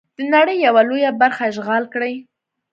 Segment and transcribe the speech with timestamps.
[0.17, 2.13] د نړۍ یوه لویه برخه اشغال کړي.